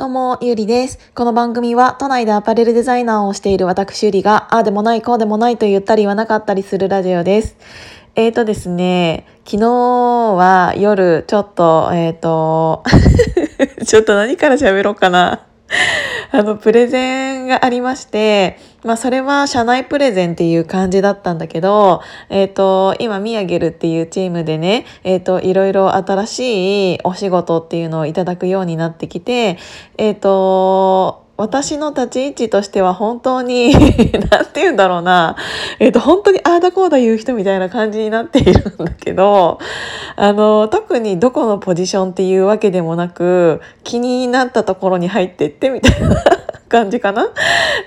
[0.00, 0.98] どうも、ゆりです。
[1.14, 7.58] この番組は都内でアパレルデザイナーをしている私ゆりが、ああでもない、こうでもないと言ったり言わなかったりするラジオです。
[8.14, 12.82] えーとですね、昨日は夜ちょっと、えーと、
[13.84, 15.42] ちょっと何から喋ろうかな。
[16.32, 22.00] あの、プレゼンがありまして、まあ、それは社内プレゼンっていう感じだったんだけど、
[22.30, 29.58] えっ、ー、と、今、ミヤゲルっていうチームでね、えっ、ー、と、いろいろ新しいお仕事っていうのをいただくようになってきて、
[29.98, 33.72] えっ、ー、と、私の立ち位置としては本当に
[34.30, 35.36] 何て言うんだろうな、
[35.78, 39.58] えっ、ー、と、本当にああだこうだ言う人みたいな感じになっているんだけど、
[40.16, 46.22] あの、特にどこのポジションっていうわけでもなく、気になったところに入ってってみたいな
[46.68, 47.30] 感じかな。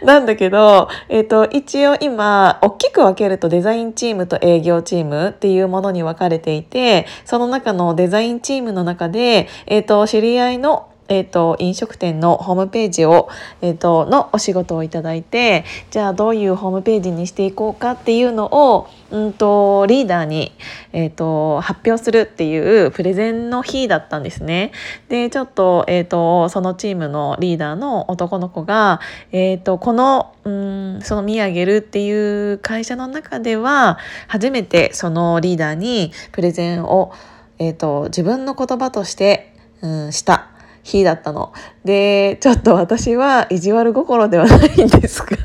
[0.03, 13.29] なんだけど、えっ、ー、と、一応今、大きく分けるとデザインチームと営業チームっていうものに分かれていて、その中のデザインチームの中で、えっ、ー、と、知り合いのえっ、ー、と、飲食店のホームページを、
[13.61, 20.53] えっ、ー、と、のお仕事をいただいて、じゃあどういうホームページにしていこうかっていうのを、うんと、リーダーに、
[20.91, 24.71] えっ、ー、と、発表するっていうプレゼンの日だったんですね。
[25.07, 28.99] で、ちょっと、えっ、と、そのチームのリーダーの男の子が、
[29.31, 37.11] えっ、と、この、うん、その見上げるっていう会社の中では、初めてそのリーダーにプレゼンを、
[37.59, 40.47] えっ、と、自分の言葉として、うん、した
[40.83, 41.53] 日だったの。
[41.83, 45.37] で、ちょっと私は意地悪心ではないんですが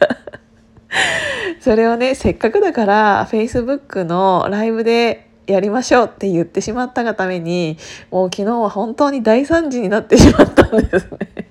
[1.61, 7.79] それをね、せっかくだから Facebook のライブでやりましょうって言ってしまったがために、
[8.11, 11.49] もう昨日は本当に大惨事になってしまったんですね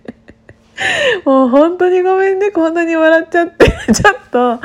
[1.25, 3.65] もう本当にごめんね、こんなに笑っちゃって。
[3.93, 4.59] ちょっと、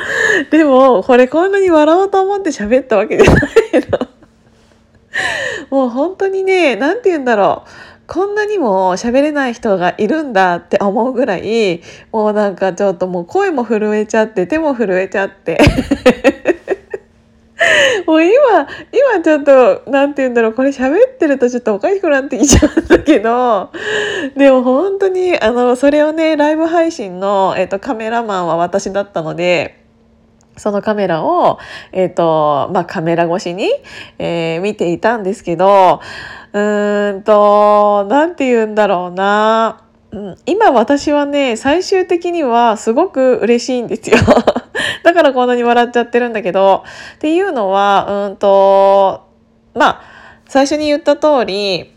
[0.50, 3.44] でも、これこんなに笑おうと思って喋ったわけじゃない
[3.90, 3.98] の。
[5.70, 7.68] もう本当にね、何て言うんだろう。
[8.06, 15.58] こんなにも喋れない人がいるんだって思うぐらいもうなんかちょっともう声も震えちゃって手も震えちゃって
[18.06, 18.32] もう今
[19.14, 23.70] 今ちょっと何て言うんだろうこれ喋ってるとちょっとおかしくなってきちゃうんだけど
[24.36, 29.81] でも本当にあのそれをねライブ配信の、えーと、カメラマンは私だったので。
[30.56, 31.58] そのカメラを、
[31.92, 33.70] えっ、ー、と、まあ、カメラ越しに、
[34.18, 36.00] えー、見ていたんですけど、
[36.52, 39.84] うーんと、なんて言うんだろうな。
[40.10, 44.18] うん、今私はね、最終的にはすごく嬉しいんですよ。
[45.02, 46.84] だからこんなに笑っちゃってるんだけど、
[47.16, 49.22] っていうのは、うんと、
[49.74, 50.00] まあ、
[50.46, 51.94] 最初に言った通り、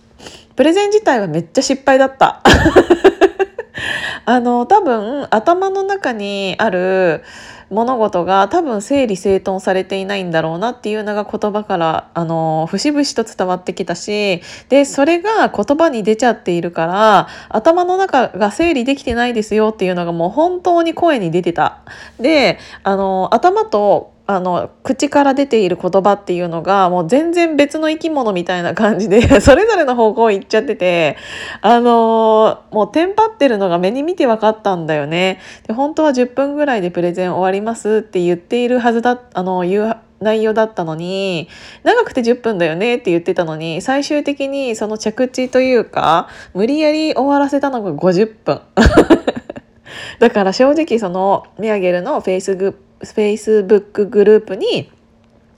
[0.56, 2.42] プレゼン自体はめっちゃ失敗だった。
[4.24, 7.22] あの、多分、頭の中にある、
[7.70, 21.81] 物事が多分整理整頓されていないんだろうなっていうのが言葉からあの節々と伝わってきたしでそれが言葉に出ちゃっているから頭の中が整理できてないですよっていうのがもう本当に声に出てた。
[22.20, 31.18] であの頭とあの口から出ている言葉っていうのがもう全然別の生き物みたいな感じで それぞれの方向行っちゃってて
[31.62, 35.40] あのー、もうテンパってるのが目に見て分かったんだよね。
[35.68, 41.50] で本当は10分ぐらいでプレゼン終わりますって言っているはずだあの言う内容だったのに
[41.84, 48.62] 長くて10分だよねって言ってたのに最終的にその着地というか無理やり終わらせたのが50分。
[50.19, 54.92] だから正直そのミヤゲルのフェイスグフェイスブックグループに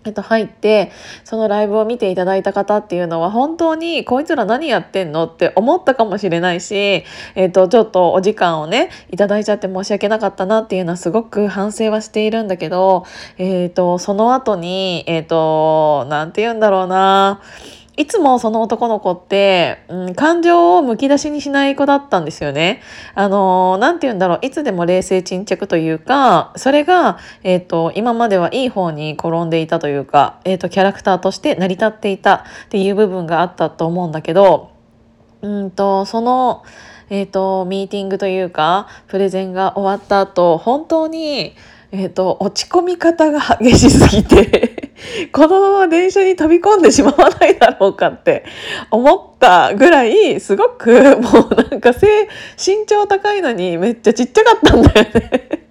[0.06, 0.94] えっと、入って
[1.26, 5.26] そのライブを見ていただいた方っていうのは本当にこいつら何やってんの？
[5.26, 7.04] って思ったかもしれないし、
[7.36, 13.06] えっと、ちょっとお時間をねいただいちゃって申し訳なかったなっていうのはすごく反省はしているんだけど、
[13.38, 17.42] えっと、その後にえっと何て言うんだろうな。
[17.98, 22.82] いつもその男の子って、うん、感情をむき出しにしない子だったんですよね。
[23.16, 34.70] あの、なんて言うんだろう、いつでも冷静沈着というか、それが、えっ、ー、と、今まではいい方に転んでいたというか、えっ、ー、と、キャラクターとして成り立っていたっていう部分があったと思うんだけど、
[35.42, 36.64] うんと、その、
[37.10, 41.56] えっ、ー、と、ミーティングというか、プレゼンが終わった後、本当に、
[41.92, 44.87] えっ、と、落ち込み方が激しすぎて
[45.32, 48.46] このまま電車に飛び込んでしまわないだろうかって
[48.90, 52.28] 思ったぐらいすごく もうなんか背
[52.58, 55.68] 身長高いのにめっちゃちっちゃかったんだよね。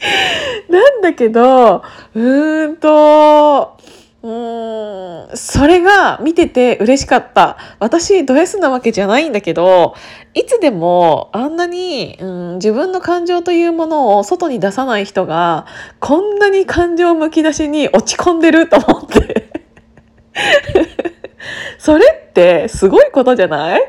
[0.70, 1.82] なんだけど
[2.14, 3.76] うーんと
[4.22, 7.56] うそれが見てて嬉しかった。
[7.78, 9.94] 私ド S なわけじゃないんだけど
[10.34, 15.66] いつでもあんなに、うん、自分の感情というものを外に出さない人が
[16.00, 19.50] こんなに感情むき出しに落ち込んでると思って。
[21.78, 23.80] それってすごいことじゃない？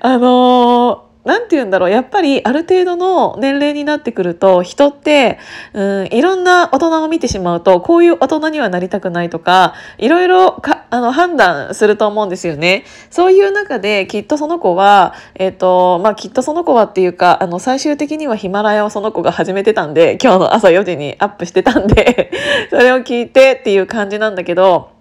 [0.00, 5.38] あのなんて言うんだろうやっぱりある程度の年齢になってくると人って
[5.72, 12.84] うんいろんな大人を見てしまうとこういう大人にはなりたくないとかいろいろかあの判断すると思うんですよね。
[13.10, 22.30] そういう中できっとその子は、えっ、ー、とまあ、きっとその子はっていうかあの最終的にはヒマラヤをその子が始めてたんで今日の朝4時にアップしてたんで
[22.70, 24.93] それを聞いてっていう感じなんだけど。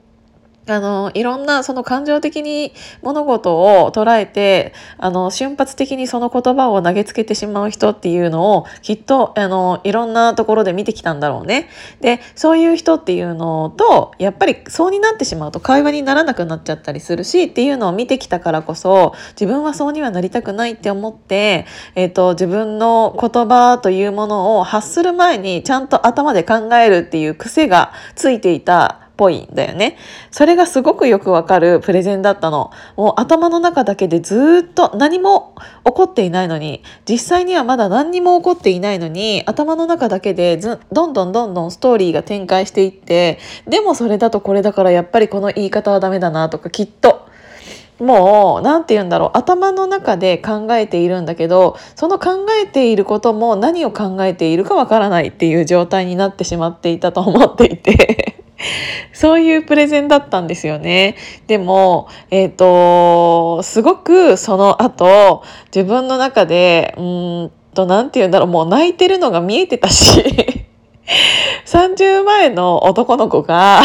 [0.66, 11.68] あの、いろんなその感情的に物事を捉えて、あの、瞬発的にその言葉を投げつけてしまう人っていうのをきっと、あの、いろんなところで見てきたんだろうね。
[12.00, 21.66] で、そういう人っていうのと、やっぱりそうになってしまうと会話にならなくなっちゃったりするしっていうのを見てきたからこそ、自分はそうにはなりたくないって思って、
[21.96, 29.98] えっ、ー、と、自分の言葉というものを発する前にちゃんと頭で考えるっていう癖がついていたぽいんだよね。
[30.32, 32.72] それがすごくよくわかるプレゼンだったの。
[32.96, 35.56] もう頭の中だけでずっと何も
[35.86, 47.28] 起こっていないのに、実際にはまだ何にも起こっていないのに、頭の中だけでどんどんどんどんストーリーが展開していって、でもそれだとこれだからやっぱりこの言い方はダメだなとかきっと。
[48.00, 58.33] もう何て言うんだろう頭の中で考えているんだけどその考えていることも何を考えているかわからないっていう状態になってしまっていたと思っていて
[59.24, 61.16] そういうプレゼンだったんですよね。
[61.48, 65.44] でも、えっ、ー、と、すごくその後、
[65.74, 70.22] 自分の中で、うんと、なんて言うんだろう、もう泣いてるのが見えてたし、
[71.66, 73.82] 30前の男の子が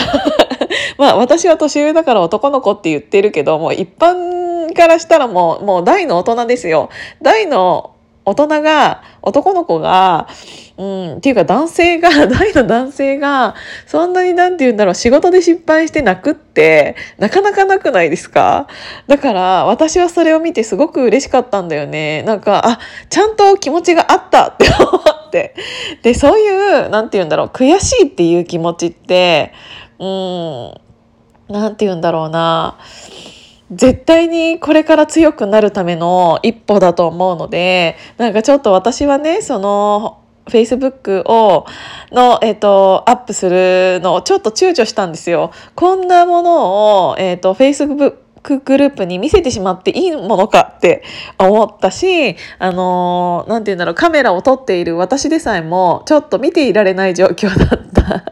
[0.99, 6.89] まあ私は年上だから男の子って言ってるけど、もう一般からしたらもう、もう大の大人ですよ。
[7.23, 7.93] 大の
[8.29, 10.29] 大人が、男の子が、
[10.77, 13.55] うん、っていうか男性が、大の男性が、
[13.87, 18.69] そんなになんて言うんだろう、仕事で失敗して泣くって、なかなかなくないですか？
[19.07, 22.23] だから、私はそれを見てすごく嬉しかったんだよね。
[22.23, 22.79] なんか、あ、
[23.09, 25.55] ちゃんと気持ちがあったって思って。
[26.03, 29.53] で、そういう、なんて言うんだろう、悔しいっていう気持ちって、
[29.99, 30.75] うん、
[31.49, 32.79] なんて言うんだろうな。
[33.71, 41.67] 絶対にこれから強くなるための一歩だと思うのでなんかちょっと私はねその Facebook を
[42.11, 45.53] の、えっ、ー、とアップするのをちょっと躊躇したんですよ。
[45.75, 48.17] こんなものを、えっ、ー、と Facebook
[48.65, 51.03] グループに見せてしまっていいものかって
[51.39, 58.25] 思ったし、あのー、なんて言うんだろう、カメラを撮っている私でさえも、ちょっと見ていられない状況だった。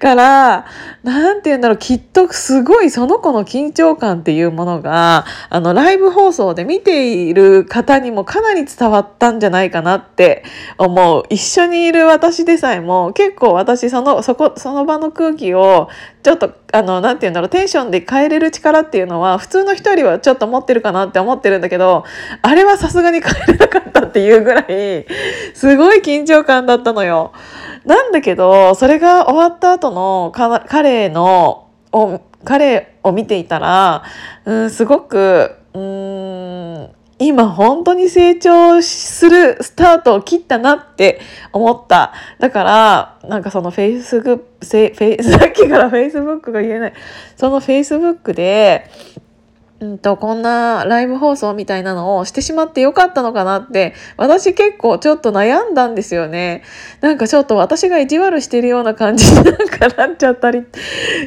[0.00, 0.66] から、
[1.04, 10.42] なんて言うんだろう、きっとすごいその子の緊張感っていうものが、あの、ライブ放送で見ている方にもかなり伝わったんじゃないかなって
[10.78, 11.24] 思う。
[11.28, 15.90] 一緒にいる私でさえも、結構私、その、そこ、その場の空気を、
[16.22, 22.04] ちょっと、あの、なんて言うんだろう、テンションで変えれる力っていうのは、普通の人よりはちょっと持ってるかなって思ってるんだけど、
[22.40, 25.06] あれはさすがに変えれなかったっていうぐらい、
[25.52, 27.32] すごい緊張感だったのよ。
[27.84, 31.68] なんだけど、それが終わった後の彼の、
[32.44, 34.02] 彼を見ていたら、
[34.44, 41.20] うん、すごく、うん、今本当に成長するスタートを切ったなって
[41.52, 42.12] 思った。
[42.38, 46.92] だから、なんかそのフェイスグフェイさっきからフェイスブックが言えない。
[47.36, 48.90] そのフェイスブックで、
[49.80, 56.62] うんと、こんなライブ放送みたいなのをしてしまってよかったのかなって、私結構ちょっと悩んだんですよね。
[57.00, 60.66] なんかちょっと私が意地悪してるような感じになんかなっちゃったり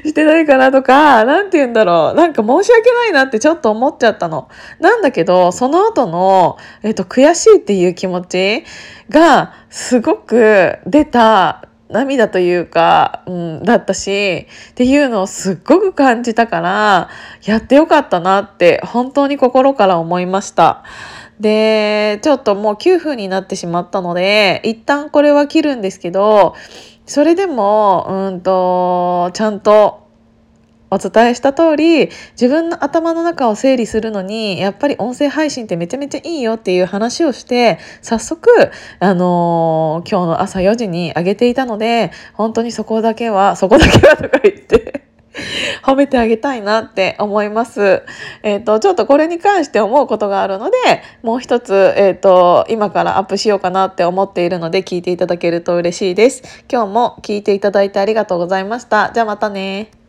[0.06, 2.16] してないかなとか、なんて言うんだろう。
[2.16, 4.50] なんか申し訳ないなってちょっと思っちゃったの。
[4.80, 8.66] なんだけど、その後の、えっと、悔しいっていう気持ち
[9.10, 17.10] がすごく出た涙というか、うん、だったしっていうのをすっごく感じたから
[17.46, 20.84] やってよかったなって本当に心から思いました。
[21.40, 26.56] でちょっともう9分になってしまったので一旦これは切るんですけど
[27.06, 30.02] それでもうんとちゃんと
[30.94, 38.50] お伝えした通り自分の頭の中を整理するのにやっぱり音声配信ってめちゃめちゃいいよっていう話をして早速、
[39.00, 45.04] あのー、今日の朝4時に上げていたので本当にそこだけはそこだけはとか言って
[45.84, 48.04] 褒めてあげたいなって思います。
[48.44, 50.78] えっ、ー、と、ちょっとこれに関して思うことがあるので、
[51.22, 56.64] もう一つ、えっ、ー、と、今からアップしようかなって思っているので、聞いていただけると嬉しいです。
[56.72, 59.12] 今日も聞いていただいてありがとうございました。
[59.14, 60.02] じゃあまたね。